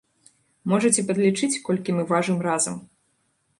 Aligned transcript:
Можаце 0.73 1.01
падлічыць, 1.09 1.51
колькі 1.69 1.95
мы 1.99 2.03
важым 2.15 2.43
разам. 2.51 2.83